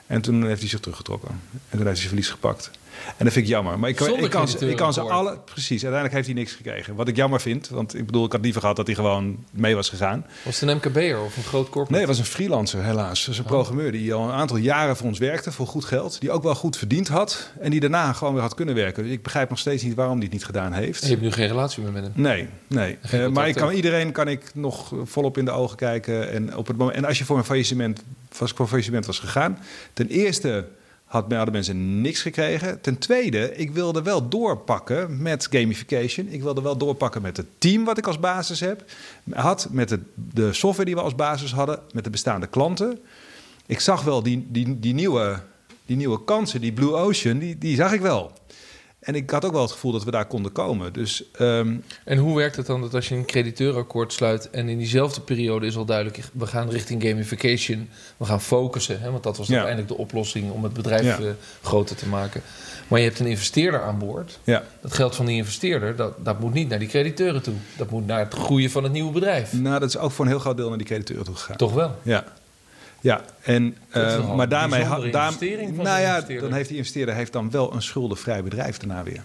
[0.07, 1.29] En toen heeft hij zich teruggetrokken.
[1.29, 2.71] En toen heeft hij zijn verlies gepakt.
[3.17, 3.79] En dat vind ik jammer.
[3.79, 5.37] Maar ik, ik, kan, ik kan ze alle.
[5.45, 6.95] Precies, uiteindelijk heeft hij niks gekregen.
[6.95, 9.75] Wat ik jammer vind, want ik bedoel, ik had liever gehad dat hij gewoon mee
[9.75, 10.25] was gegaan.
[10.43, 11.91] Was het een MKB'er of een groot corporate?
[11.91, 13.25] Nee, het was een freelancer, helaas.
[13.25, 13.49] Dus een oh.
[13.49, 16.19] programmeur die al een aantal jaren voor ons werkte, voor goed geld.
[16.19, 17.51] Die ook wel goed verdiend had.
[17.59, 19.03] En die daarna gewoon weer had kunnen werken.
[19.03, 21.01] Dus ik begrijp nog steeds niet waarom hij het niet gedaan heeft.
[21.01, 22.11] En je hebt nu geen relatie meer met hem?
[22.15, 22.97] Nee, nee.
[23.13, 26.31] Uh, maar ik kan, iedereen kan ik nog volop in de ogen kijken.
[26.31, 28.03] En, op het moment, en als je voor een faillissement,
[28.37, 29.59] was, voor faillissement was gegaan,
[29.93, 30.65] ten eerste
[31.11, 32.81] had, hadden mensen niks gekregen.
[32.81, 36.27] Ten tweede, ik wilde wel doorpakken met gamification.
[36.27, 38.83] Ik wilde wel doorpakken met het team wat ik als basis heb.
[39.31, 39.99] Had met de,
[40.33, 42.99] de software die we als basis hadden, met de bestaande klanten.
[43.65, 45.39] Ik zag wel die, die, die, nieuwe,
[45.85, 48.31] die nieuwe kansen, die Blue Ocean, die, die zag ik wel.
[49.01, 50.93] En ik had ook wel het gevoel dat we daar konden komen.
[50.93, 54.77] Dus, ehm, En hoe werkt het dan dat als je een crediteurakkoord sluit en in
[54.77, 59.37] diezelfde periode is al duidelijk, we gaan richting gamification, we gaan focussen, hè, want dat
[59.37, 59.53] was ja.
[59.53, 61.25] uiteindelijk de oplossing om het bedrijf eh,
[61.61, 62.41] groter te maken.
[62.87, 64.39] Maar je hebt een investeerder aan boord.
[64.43, 64.63] Ja.
[64.81, 67.53] Dat geld van die investeerder, dat, dat moet niet naar die crediteuren toe.
[67.77, 69.53] Dat moet naar het groeien van het nieuwe bedrijf.
[69.53, 71.57] Nou, dat is ook voor een heel groot deel naar die crediteuren toe gegaan.
[71.57, 71.95] Toch wel?
[72.01, 72.25] Ja.
[73.01, 75.11] Ja, en, uh, maar daarmee.
[75.11, 75.33] Daar,
[75.73, 79.23] nou ja, dan heeft die investeerder heeft dan wel een schuldenvrij bedrijf daarna weer.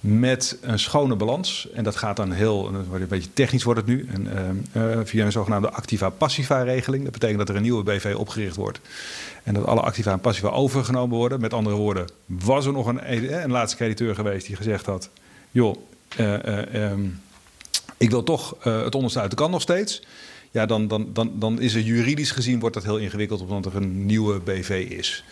[0.00, 1.68] Met een schone balans.
[1.74, 4.08] En dat gaat dan heel, een beetje technisch wordt het nu.
[4.12, 7.02] En, uh, via een zogenaamde activa-passiva-regeling.
[7.02, 8.80] Dat betekent dat er een nieuwe BV opgericht wordt.
[9.42, 11.40] En dat alle activa en passiva overgenomen worden.
[11.40, 15.10] Met andere woorden, was er nog een, een laatste crediteur geweest die gezegd had:
[15.50, 15.76] joh,
[16.74, 17.20] um,
[17.96, 20.02] ik wil toch het onderste uit de kant nog steeds
[20.50, 23.76] ja, dan, dan, dan, dan is er juridisch gezien wordt dat heel ingewikkeld omdat er
[23.76, 25.24] een nieuwe BV is.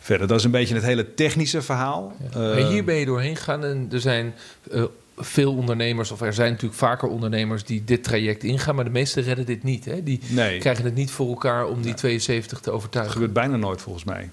[0.00, 2.12] Verder, dat is een beetje het hele technische verhaal.
[2.32, 2.68] Ja.
[2.68, 4.34] hier ben je doorheen gegaan en er zijn
[4.72, 4.84] uh,
[5.16, 9.22] veel ondernemers, of er zijn natuurlijk vaker ondernemers die dit traject ingaan, maar de meesten
[9.22, 9.84] redden dit niet.
[9.84, 10.02] Hè?
[10.02, 10.58] Die nee.
[10.58, 13.14] krijgen het niet voor elkaar om die 72 te overtuigen.
[13.14, 14.30] Dat gebeurt bijna nooit volgens mij.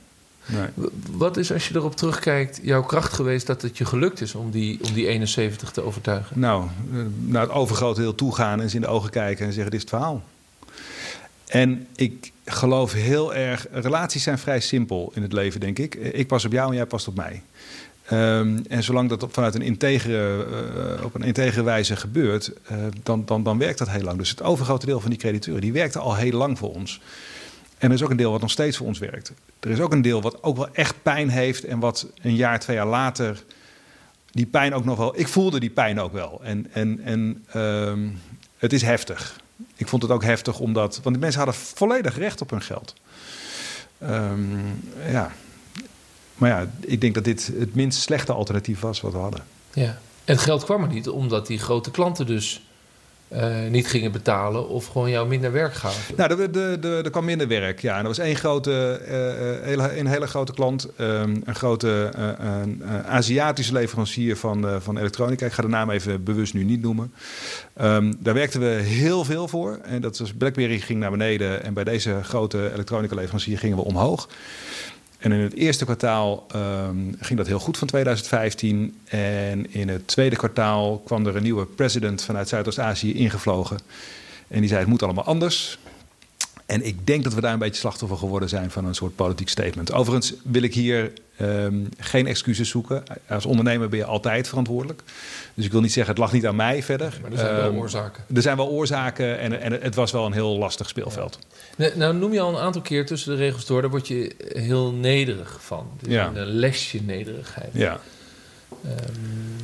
[0.48, 0.68] Nee.
[1.12, 4.52] Wat is, als je erop terugkijkt, jouw kracht geweest dat het je gelukt is om
[4.52, 6.40] die, om die 71 te overtuigen?
[6.40, 9.54] Nou, eh, naar het overgrote deel toe gaan en ze in de ogen kijken en
[9.54, 10.24] zeggen: Dit is het verhaal.
[11.48, 15.96] En ik geloof heel erg, relaties zijn vrij simpel in het leven, denk ik.
[15.96, 17.42] Ik pas op jou en jij past op mij.
[18.12, 20.46] Um, en zolang dat vanuit een integere,
[20.98, 24.18] uh, op een integere wijze gebeurt, uh, dan, dan, dan werkt dat heel lang.
[24.18, 27.02] Dus het overgrote deel van die crediteuren, die werkte al heel lang voor ons.
[27.78, 29.34] En er is ook een deel wat nog steeds voor ons werkt.
[29.60, 32.60] Er is ook een deel wat ook wel echt pijn heeft en wat een jaar,
[32.60, 33.44] twee jaar later
[34.32, 35.20] die pijn ook nog wel.
[35.20, 36.40] Ik voelde die pijn ook wel.
[36.44, 38.22] En, en, en um,
[38.58, 39.40] het is heftig.
[39.76, 41.00] Ik vond het ook heftig omdat.
[41.04, 42.94] Want de mensen hadden volledig recht op hun geld.
[44.04, 45.32] Um, ja.
[46.36, 49.44] Maar ja, ik denk dat dit het minst slechte alternatief was wat we hadden.
[49.74, 50.00] Ja.
[50.26, 52.67] En het geld kwam er niet omdat die grote klanten dus
[53.34, 56.16] uh, niet gingen betalen of gewoon jou minder werk gaven?
[56.18, 57.98] Nou, er, de, er kwam minder werk, ja.
[57.98, 63.74] Er was één grote, uh, hele, een hele grote klant, um, een grote een, Aziatische
[63.74, 65.46] leverancier van, van elektronica.
[65.46, 67.14] Ik ga de naam even bewust nu niet noemen.
[67.82, 69.80] Um, daar werkten we heel veel voor.
[69.84, 73.84] En dat was BlackBerry ging naar beneden en bij deze grote elektronica leverancier gingen we
[73.84, 74.28] omhoog.
[75.18, 79.00] En in het eerste kwartaal um, ging dat heel goed van 2015.
[79.06, 83.80] En in het tweede kwartaal kwam er een nieuwe president vanuit Zuidoost-Azië ingevlogen.
[84.48, 85.80] En die zei: Het moet allemaal anders.
[86.68, 89.50] En ik denk dat we daar een beetje slachtoffer geworden zijn van een soort politiek
[89.50, 89.94] statement.
[89.94, 93.04] Overigens wil ik hier um, geen excuses zoeken.
[93.28, 95.02] Als ondernemer ben je altijd verantwoordelijk.
[95.54, 97.18] Dus ik wil niet zeggen, het lag niet aan mij verder.
[97.22, 98.24] Maar er zijn wel um, oorzaken.
[98.36, 101.40] Er zijn wel oorzaken en, en het was wel een heel lastig speelveld.
[101.78, 101.92] Ja.
[101.96, 104.92] Nou noem je al een aantal keer tussen de regels door, daar word je heel
[104.92, 105.90] nederig van.
[106.02, 106.32] Dus ja.
[106.34, 107.70] een lesje nederigheid.
[107.72, 108.00] Ja.
[108.86, 109.56] Um,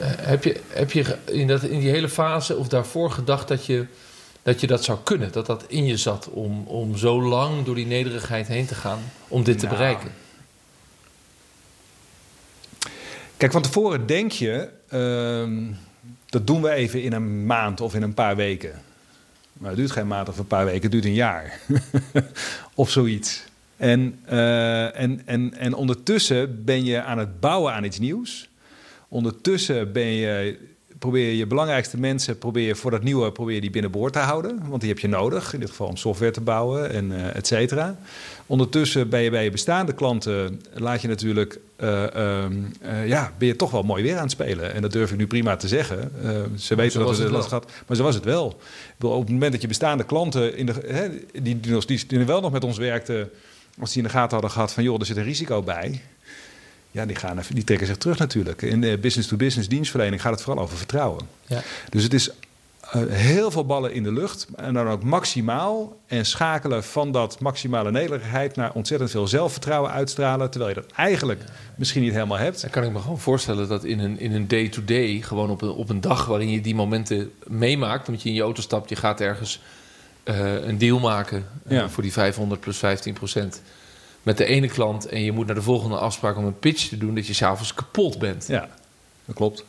[0.00, 3.86] heb je, heb je in, dat, in die hele fase of daarvoor gedacht dat je
[4.42, 5.32] dat je dat zou kunnen.
[5.32, 9.00] Dat dat in je zat om, om zo lang door die nederigheid heen te gaan
[9.28, 9.76] om dit te nou.
[9.76, 10.10] bereiken.
[13.36, 15.74] Kijk, van tevoren denk je, uh,
[16.26, 18.82] dat doen we even in een maand of in een paar weken.
[19.52, 21.60] Maar het duurt geen maand of een paar weken, het duurt een jaar.
[22.74, 23.44] of zoiets.
[23.76, 28.48] En, uh, en, en, en ondertussen ben je aan het bouwen aan iets nieuws.
[29.08, 30.58] Ondertussen ben je
[30.98, 34.18] probeer je je belangrijkste mensen probeer je voor dat nieuwe probeer je die binnenboord te
[34.18, 34.62] houden.
[34.68, 37.46] Want die heb je nodig, in dit geval om software te bouwen en uh, et
[37.46, 37.96] cetera.
[38.46, 43.56] Ondertussen ben je bij je bestaande klanten, laat je natuurlijk, uh, uh, ja, ben je
[43.56, 44.74] toch wel mooi weer aan het spelen.
[44.74, 46.12] En dat durf ik nu prima te zeggen.
[46.58, 48.60] ze weten dat het last gehad, maar zo was het wel.
[49.00, 51.08] Op het moment dat je bestaande klanten, in de, hè,
[51.42, 53.30] die, die, die, die wel nog met ons werkten,
[53.80, 56.00] als die in de gaten hadden gehad van joh, er zit een risico bij
[56.98, 58.62] ja, die, gaan even, die trekken zich terug natuurlijk.
[58.62, 61.28] In de business-to-business dienstverlening gaat het vooral over vertrouwen.
[61.46, 61.62] Ja.
[61.90, 62.30] Dus het is
[62.96, 65.96] uh, heel veel ballen in de lucht en dan ook maximaal.
[66.06, 70.50] En schakelen van dat maximale nederigheid naar ontzettend veel zelfvertrouwen uitstralen.
[70.50, 71.42] Terwijl je dat eigenlijk
[71.76, 72.60] misschien niet helemaal hebt.
[72.60, 75.70] Dan kan ik me gewoon voorstellen dat in een, in een day-to-day, gewoon op een,
[75.70, 78.08] op een dag waarin je die momenten meemaakt.
[78.08, 79.60] Omdat je in je auto stapt, je gaat ergens
[80.24, 81.88] uh, een deal maken uh, ja.
[81.88, 83.62] voor die 500 plus 15 procent
[84.28, 86.98] met de ene klant en je moet naar de volgende afspraak om een pitch te
[86.98, 88.46] doen, dat je s'avonds kapot bent.
[88.48, 88.68] Ja,
[89.24, 89.64] dat klopt.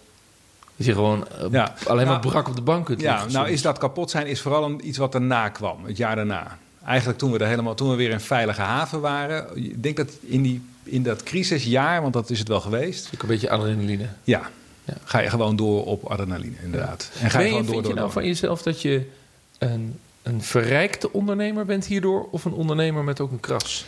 [0.76, 1.74] Dat je gewoon uh, ja.
[1.86, 4.42] alleen maar nou, brak op de bank kunt Ja, nou is dat kapot zijn is
[4.42, 6.58] vooral een, iets wat erna kwam, het jaar daarna.
[6.86, 9.56] Eigenlijk toen we, er helemaal, toen we weer in veilige haven waren.
[9.56, 13.10] Ik denk dat in, die, in dat crisisjaar, want dat is het wel geweest.
[13.12, 14.08] Ik een beetje adrenaline.
[14.24, 14.50] Ja,
[14.86, 17.10] ja, ga je gewoon door op adrenaline, inderdaad.
[17.22, 19.10] En ga je, gewoon door, vind door, je nou van jezelf dat je
[19.58, 22.28] een, een verrijkte ondernemer bent hierdoor...
[22.32, 23.86] of een ondernemer met ook een kras?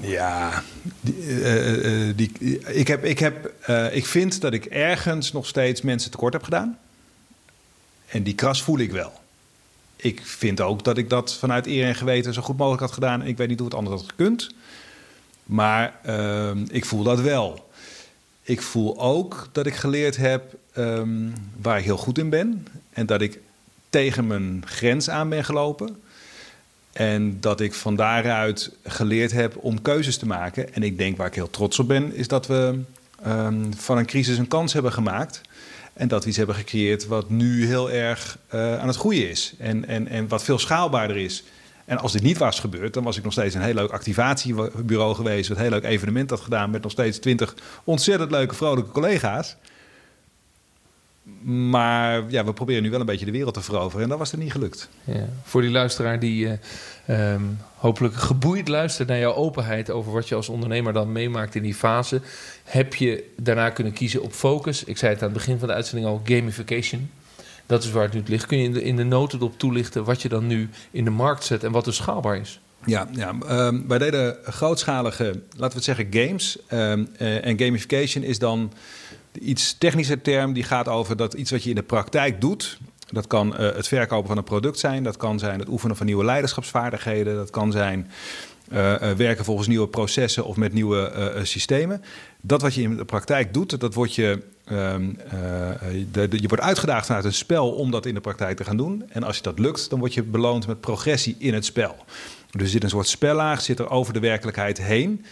[0.00, 0.62] Ja,
[1.00, 3.52] die, uh, die, ik, heb, ik, heb,
[3.92, 6.78] ik vind dat ik ergens nog steeds mensen tekort heb gedaan.
[8.06, 9.12] En die kras voel ik wel.
[9.96, 13.22] Ik vind ook dat ik dat vanuit eer en geweten zo goed mogelijk had gedaan.
[13.22, 14.54] Ik weet niet hoe het anders had gekund.
[15.44, 17.70] Maar uh, ik voel dat wel.
[18.42, 22.66] Ik voel ook dat ik geleerd heb um, waar ik heel goed in ben.
[22.92, 23.40] En dat ik
[23.90, 26.02] tegen mijn grens aan ben gelopen.
[26.96, 30.74] En dat ik van daaruit geleerd heb om keuzes te maken.
[30.74, 32.80] En ik denk waar ik heel trots op ben, is dat we
[33.26, 35.40] um, van een crisis een kans hebben gemaakt.
[35.92, 39.54] En dat we iets hebben gecreëerd wat nu heel erg uh, aan het groeien is.
[39.58, 41.44] En, en, en wat veel schaalbaarder is.
[41.84, 45.14] En als dit niet was gebeurd, dan was ik nog steeds een heel leuk activatiebureau
[45.14, 45.48] geweest.
[45.48, 47.54] Wat een heel leuk evenement had gedaan met nog steeds twintig
[47.84, 49.56] ontzettend leuke, vrolijke collega's.
[51.42, 54.02] Maar ja, we proberen nu wel een beetje de wereld te veroveren.
[54.02, 54.88] En dat was er niet gelukt.
[55.04, 55.28] Ja.
[55.42, 56.58] Voor die luisteraar die
[57.06, 61.54] uh, um, hopelijk geboeid luistert naar jouw openheid over wat je als ondernemer dan meemaakt
[61.54, 62.20] in die fase,
[62.64, 64.84] heb je daarna kunnen kiezen op focus.
[64.84, 67.10] Ik zei het aan het begin van de uitzending al: gamification.
[67.66, 68.46] Dat is waar het nu ligt.
[68.46, 71.44] Kun je in de, in de notendop toelichten wat je dan nu in de markt
[71.44, 72.60] zet en wat dus schaalbaar is?
[72.84, 76.58] Ja, ja um, wij deden grootschalige, laten we het zeggen, games.
[76.72, 78.72] Um, uh, en gamification is dan
[79.38, 82.78] iets technische term die gaat over dat iets wat je in de praktijk doet.
[83.10, 86.06] Dat kan uh, het verkopen van een product zijn, dat kan zijn het oefenen van
[86.06, 88.10] nieuwe leiderschapsvaardigheden, dat kan zijn
[88.72, 92.02] uh, uh, werken volgens nieuwe processen of met nieuwe systemen.
[92.40, 94.42] Dat wat je in de praktijk doet, dat wordt je,
[96.12, 99.04] de, je wordt uitgedaagd vanuit een spel om dat in de praktijk te gaan doen.
[99.08, 101.96] En als je dat lukt, dan word je beloond met progressie in het spel.
[102.50, 105.24] Dus er zit een soort spellaag, zit er over de werkelijkheid heen.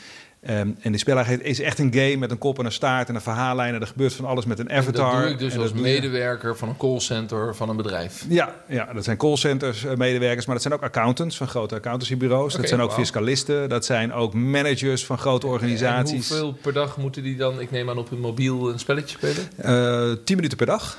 [0.51, 3.15] Um, en die speler is echt een game met een kop en een staart en
[3.15, 3.75] een verhaallijn.
[3.75, 5.13] En er gebeurt van alles met een avatar.
[5.13, 8.25] dat doe ik dus als medewerker van een callcenter van een bedrijf.
[8.29, 10.47] Ja, ja dat zijn callcenters, uh, medewerkers.
[10.47, 12.47] Maar dat zijn ook accountants van grote accountancybureaus.
[12.47, 12.99] Okay, dat zijn ook wow.
[12.99, 13.69] fiscalisten.
[13.69, 16.31] Dat zijn ook managers van grote organisaties.
[16.31, 19.17] En hoeveel per dag moeten die dan, ik neem aan, op hun mobiel een spelletje
[19.17, 19.49] spelen?
[19.65, 20.99] Uh, tien minuten per dag.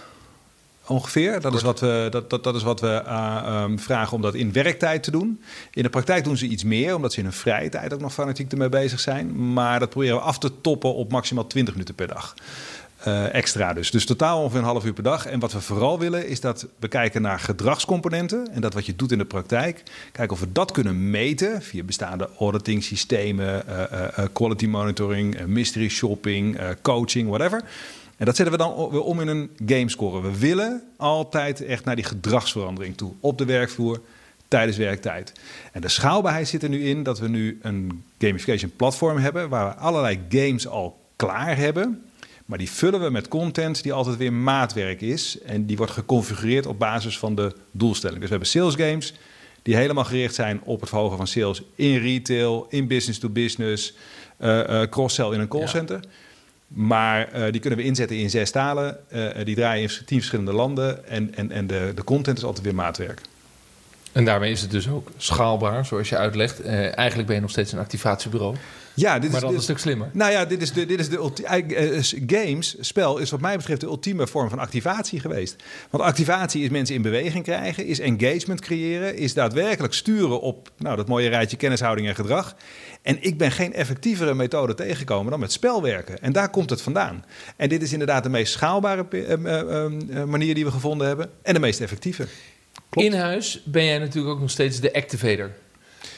[0.87, 1.41] Ongeveer.
[1.41, 4.33] Dat is wat we, dat, dat, dat is wat we uh, um, vragen om dat
[4.35, 5.41] in werktijd te doen.
[5.71, 8.13] In de praktijk doen ze iets meer, omdat ze in hun vrije tijd ook nog
[8.13, 9.53] fanatiek ermee bezig zijn.
[9.53, 12.33] Maar dat proberen we af te toppen op maximaal 20 minuten per dag.
[13.07, 13.91] Uh, extra dus.
[13.91, 15.25] Dus totaal ongeveer een half uur per dag.
[15.25, 18.47] En wat we vooral willen is dat we kijken naar gedragscomponenten.
[18.51, 19.83] En dat wat je doet in de praktijk.
[20.11, 25.89] Kijken of we dat kunnen meten via bestaande auditing systemen, uh, uh, quality monitoring, mystery
[25.89, 27.63] shopping, coaching, whatever.
[28.17, 30.21] En dat zetten we dan weer om in een gamescore.
[30.21, 33.13] We willen altijd echt naar die gedragsverandering toe.
[33.19, 34.01] Op de werkvloer,
[34.47, 35.31] tijdens werktijd.
[35.71, 39.49] En de schaalbaarheid zit er nu in dat we nu een gamification platform hebben...
[39.49, 42.03] waar we allerlei games al klaar hebben...
[42.45, 45.41] Maar die vullen we met content die altijd weer maatwerk is.
[45.41, 48.19] En die wordt geconfigureerd op basis van de doelstelling.
[48.19, 49.13] Dus we hebben sales games
[49.61, 53.93] die helemaal gericht zijn op het verhogen van sales in retail, in business to business,
[54.39, 55.99] uh, cross-sell in een callcenter.
[56.67, 58.97] Maar uh, die kunnen we inzetten in zes talen.
[59.13, 61.07] Uh, die draaien in tien verschillende landen.
[61.07, 63.21] En, en, en de, de content is altijd weer maatwerk.
[64.15, 66.61] En daarmee is het dus ook schaalbaar, zoals je uitlegt.
[66.61, 68.55] Eh, eigenlijk ben je nog steeds een activatiebureau.
[68.95, 70.09] Ja, dit maar is, dan dit- een stuk slimmer.
[70.13, 73.81] Nou ja, dit is de, dit is de eh, games, spel, is wat mij betreft
[73.81, 75.63] de ultieme vorm van activatie geweest.
[75.89, 80.95] Want activatie is mensen in beweging krijgen, is engagement creëren, is daadwerkelijk sturen op nou,
[80.95, 82.55] dat mooie rijtje kennishouding en gedrag.
[83.01, 86.21] En ik ben geen effectievere methode tegengekomen dan met spel werken.
[86.21, 87.25] En daar komt het vandaan.
[87.55, 91.53] En dit is inderdaad de meest schaalbare eh, eh, manier die we gevonden hebben en
[91.53, 92.27] de meest effectieve.
[92.89, 93.07] Klopt.
[93.07, 95.51] In huis ben jij natuurlijk ook nog steeds de activator.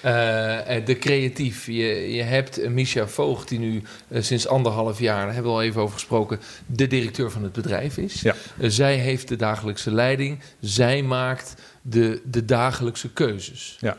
[0.02, 1.66] Eh, eh, de creatief.
[1.66, 5.64] Je, je hebt Misha Voogd, die nu eh, sinds anderhalf jaar, daar hebben we al
[5.64, 8.22] even over gesproken, de directeur van het bedrijf is.
[8.22, 8.36] Ja.
[8.60, 10.40] Zij heeft de dagelijkse leiding.
[10.60, 13.78] Zij maakt de, de dagelijkse keuzes.
[13.80, 13.98] Ja.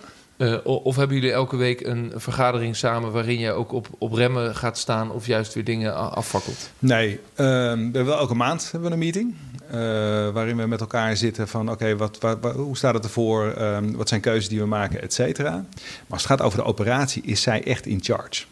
[0.64, 4.78] Of hebben jullie elke week een vergadering samen waarin je ook op, op remmen gaat
[4.78, 6.70] staan of juist weer dingen afvakkelt?
[6.78, 9.34] Nee, ehm, we hebben wel elke maand hebben we een meeting.
[9.70, 9.74] Eh,
[10.30, 13.50] waarin we met elkaar zitten van oké, wat, wat, wat- hoe staat het ervoor?
[13.52, 15.50] Ehm, wat zijn keuzes die we maken, et cetera.
[15.50, 15.64] Maar
[16.08, 18.44] als het gaat over de operatie, is zij echt in charge.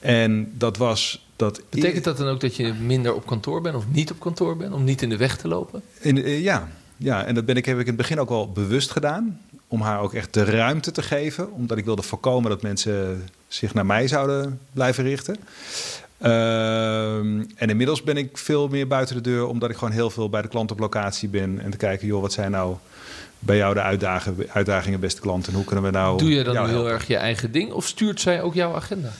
[0.00, 1.60] En dat was dat.
[1.70, 4.72] Betekent dat dan ook dat je minder op kantoor bent of niet op kantoor bent,
[4.74, 5.82] om niet in de weg te lopen?
[6.00, 8.52] In, eh, ja, ja, en dat ben ik, heb ik in het begin ook wel
[8.52, 9.40] bewust gedaan.
[9.68, 11.52] Om haar ook echt de ruimte te geven.
[11.52, 15.36] Omdat ik wilde voorkomen dat mensen zich naar mij zouden blijven richten.
[17.16, 19.46] Ehm, en inmiddels ben ik veel meer buiten de deur.
[19.46, 21.60] Omdat ik gewoon heel veel bij de klant op locatie ben.
[21.60, 22.76] En te kijken, joh, wat zijn nou
[23.38, 25.46] bij jou de uitdagingen, uitdagingen beste klant?
[25.46, 26.18] En hoe kunnen we nou.
[26.18, 26.92] Doe je dan heel helpen?
[26.92, 29.12] erg je eigen ding of stuurt zij ook jouw agenda?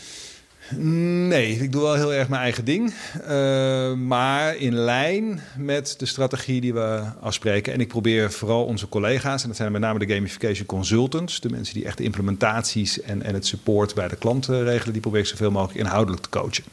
[1.28, 2.94] Nee, ik doe wel heel erg mijn eigen ding.
[3.26, 7.72] Eh, maar in lijn met de strategie die we afspreken.
[7.72, 11.50] En ik probeer vooral onze collega's, en dat zijn met name de gamification consultants, de
[11.50, 15.02] mensen die echt de implementaties en, en het support bij de klant eh, regelen, die
[15.02, 16.64] probeer ik zoveel mogelijk inhoudelijk te coachen.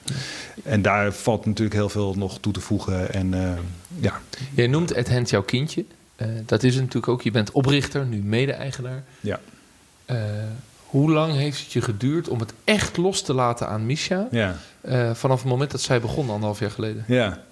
[0.63, 3.13] En daar valt natuurlijk heel veel nog toe te voegen.
[3.13, 3.57] En eh,
[3.99, 4.21] ja,
[4.53, 5.85] Jij noemt Ed Hent jouw kindje.
[6.15, 7.21] Eh, dat is het natuurlijk ook.
[7.21, 9.03] Je bent oprichter, nu mede-eigenaar.
[9.19, 9.39] ja,
[10.93, 14.27] hoe lang heeft het je geduurd om het echt los te laten aan Misha?
[14.31, 14.57] ja.
[14.81, 17.03] Eh, vanaf het moment dat zij begon, anderhalf jaar geleden.
[17.07, 17.43] Ja.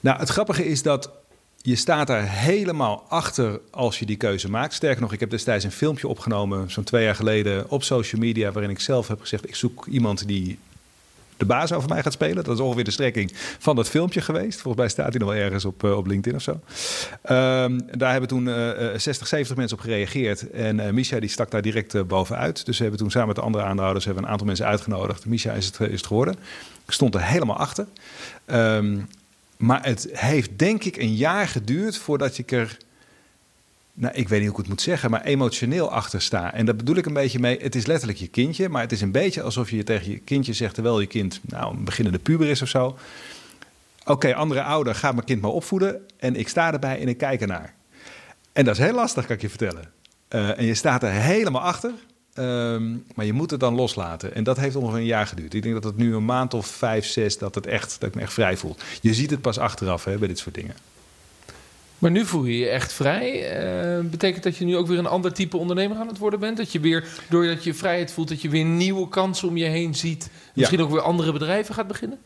[0.00, 1.10] Nou, het grappige is dat
[1.56, 4.74] je staat daar helemaal achter als je die keuze maakt.
[4.74, 8.52] Sterker nog, ik heb destijds een filmpje opgenomen, zo'n twee jaar geleden, op social media,
[8.52, 10.58] waarin ik zelf heb gezegd: ik zoek iemand die
[11.38, 12.44] de baas over mij gaat spelen.
[12.44, 14.60] Dat is ongeveer de strekking van dat filmpje geweest.
[14.60, 16.60] Volgens mij staat hij nog wel ergens op, eh, op LinkedIn of zo.
[17.22, 20.50] Ehm, daar hebben toen eh, eh, 60, 70 mensen op gereageerd.
[20.50, 22.66] En eh Misha die stak daar direct eh, bovenuit.
[22.66, 25.26] Dus we hebben toen samen met de andere aandeelhouders hebben een aantal mensen uitgenodigd.
[25.26, 26.34] Misha is het, is geworden.
[26.86, 27.86] Ik stond er helemaal achter.
[28.44, 28.98] Ehm,
[29.56, 32.76] maar het heeft denk ik een jaar geduurd voordat ik er,
[33.98, 36.54] nou ik weet niet hoe ik het moet zeggen, maar emotioneel achter sta.
[36.54, 39.00] En daar bedoel ik een beetje mee, het is letterlijk je kindje, maar het is
[39.00, 42.48] een beetje alsof je tegen je kindje zegt, terwijl je kind nou een beginnende puber
[42.48, 42.98] is of zo.
[44.04, 46.06] Oké, andere ouder, ga mijn kind maar opvoeden.
[46.16, 47.74] En ik sta erbij en ik kijk ernaar.
[48.52, 49.90] En dat is heel lastig, kan ik je vertellen.
[50.28, 51.92] Eh, en je staat er helemaal achter.
[52.34, 54.34] Ehm, maar je moet het dan loslaten.
[54.34, 55.54] En dat heeft ongeveer een jaar geduurd.
[55.54, 58.14] Ik denk dat het nu een maand of vijf, zes, dat, het echt, dat ik
[58.14, 58.76] me echt vrij voel.
[59.00, 60.74] Je ziet het pas achteraf hè, bij dit soort dingen.
[61.98, 63.50] Maar nu voel je je echt vrij.
[63.50, 66.56] Eh, betekent dat je nu ook weer een ander type ondernemer aan het worden bent?
[66.56, 69.94] Dat je weer, doordat je vrijheid voelt, dat je weer nieuwe kansen om je heen
[69.94, 70.30] ziet.
[70.54, 72.18] Misschien ook weer andere bedrijven gaat beginnen?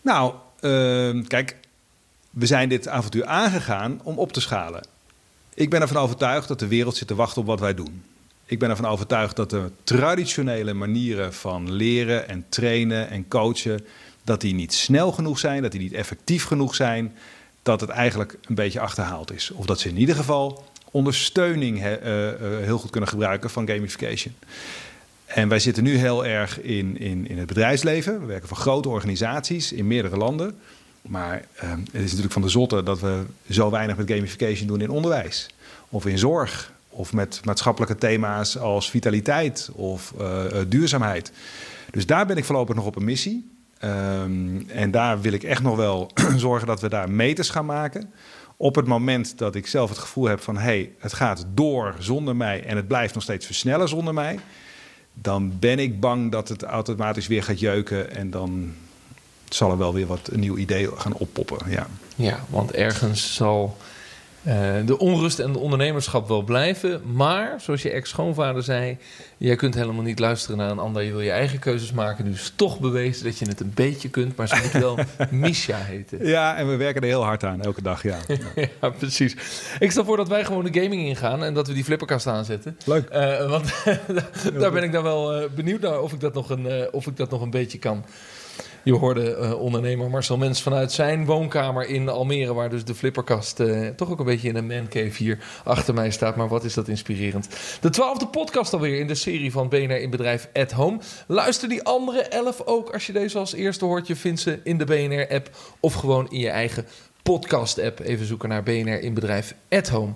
[0.00, 1.56] Nou, ehm, kijk,
[2.30, 4.86] we zijn dit avontuur aangegaan om op te schalen.
[5.54, 8.02] Ik ben ervan overtuigd dat de wereld zit te wachten op wat wij doen.
[8.44, 13.84] Ik ben ervan overtuigd dat de traditionele manieren van leren en trainen en coachen,
[14.24, 17.12] dat die niet snel genoeg zijn, dat die niet effectief genoeg zijn,
[17.62, 19.50] dat het eigenlijk een beetje achterhaald is.
[19.50, 24.34] Of dat ze in ieder geval ondersteuning eh, eh, heel goed kunnen gebruiken van gamification.
[25.24, 28.20] En wij zitten nu heel erg in, in, in het bedrijfsleven.
[28.20, 30.58] We werken voor grote organisaties in meerdere landen.
[31.02, 34.80] Maar eh, het is natuurlijk van de zotte dat we zo weinig met gamification doen
[34.80, 35.46] in onderwijs.
[35.88, 36.72] Of in zorg.
[36.88, 40.14] Of met maatschappelijke thema's als vitaliteit of
[40.68, 41.32] duurzaamheid.
[41.90, 43.50] Dus daar ben ik voorlopig nog op een missie.
[43.80, 48.12] Ehm, en daar wil ik echt nog wel zorgen dat we daar meters gaan maken.
[48.56, 50.56] Op het moment dat ik zelf het gevoel heb van...
[50.56, 54.38] hé, hey, het gaat door zonder mij en het blijft nog steeds versnellen zonder mij...
[55.14, 58.14] dan ben ik bang dat het automatisch weer gaat jeuken...
[58.16, 58.74] en dan
[59.48, 61.70] zal er wel weer wat een nieuw idee gaan oppoppen.
[61.70, 61.86] Ja.
[62.16, 63.76] Ja, want ergens zal
[64.86, 67.02] de onrust en de ondernemerschap wel blijven.
[67.12, 68.96] Maar, zoals je ex-schoonvader zei,
[69.36, 71.02] jij kunt helemaal niet luisteren naar een ander.
[71.02, 72.24] Je wil je eigen keuzes maken.
[72.24, 74.36] Dus toch bewezen dat je het een beetje kunt.
[74.36, 74.98] Maar ze moet wel
[75.30, 76.26] Misha heten.
[76.26, 78.02] ja, en we werken er heel hard aan, elke dag.
[78.02, 78.18] Ja.
[78.80, 79.36] Ja, precies.
[79.78, 82.76] Ik stel voor dat wij gewoon de gaming ingaan en dat we die flipperkast aanzetten.
[82.84, 83.08] Leuk.
[83.08, 83.72] Eh, want
[84.60, 87.06] daar ben ik dan wel eh, benieuwd naar of ik dat nog een, eh, of
[87.06, 88.04] ik dat nog een beetje kan.
[88.82, 93.60] Je hoorde uh, ondernemer Marcel Mens vanuit zijn woonkamer in Almere, waar dus de flipperkast
[93.60, 96.36] uh, toch ook een beetje in een mancave hier achter mij staat.
[96.36, 97.48] Maar wat is dat inspirerend.
[97.80, 100.98] De twaalfde podcast alweer in de serie van BNR in Bedrijf at Home.
[101.26, 104.06] Luister die andere elf ook als je deze als eerste hoort.
[104.06, 106.86] Je vindt ze in de BNR-app of gewoon in je eigen
[107.22, 107.98] podcast-app.
[107.98, 110.12] Even zoeken naar BNR in Bedrijf at Home.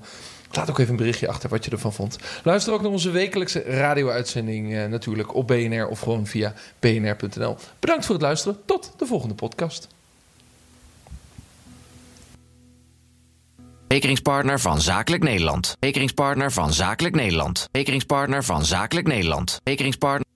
[0.56, 2.18] Laat ook even een berichtje achter wat je ervan vond.
[2.42, 7.56] Luister ook naar onze wekelijkse radio-uitzending eh, natuurlijk op BNR of gewoon via bnr.nl.
[7.80, 8.58] Bedankt voor het luisteren.
[8.64, 9.88] Tot de volgende podcast.
[13.88, 15.76] Zekeringspartner van Zakelijk Nederland.
[15.80, 17.68] Zekeringspartner van Zakelijk Nederland.
[17.72, 19.60] Zekeringspartner van Zakelijk Nederland.
[19.64, 20.32] Zekeringspartner